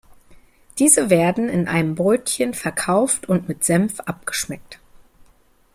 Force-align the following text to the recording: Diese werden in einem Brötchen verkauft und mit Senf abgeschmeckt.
Diese 0.79 1.11
werden 1.11 1.47
in 1.47 1.67
einem 1.67 1.93
Brötchen 1.93 2.55
verkauft 2.55 3.29
und 3.29 3.47
mit 3.47 3.63
Senf 3.63 3.99
abgeschmeckt. 3.99 4.79